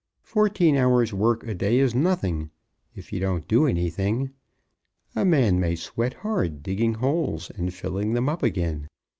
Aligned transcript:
"Fourteen 0.23 0.77
hours' 0.77 1.13
work 1.13 1.43
a 1.47 1.53
day 1.53 1.77
is 1.77 1.93
nothing, 1.93 2.49
if 2.95 3.13
you 3.13 3.19
don't 3.19 3.47
do 3.47 3.67
anything. 3.67 4.31
A 5.15 5.23
man 5.23 5.59
may 5.59 5.75
sweat 5.75 6.15
hard 6.25 6.63
digging 6.63 6.95
holes 6.95 7.51
and 7.51 7.71
filling 7.71 8.13
them 8.13 8.27
up 8.27 8.41
again. 8.41 8.87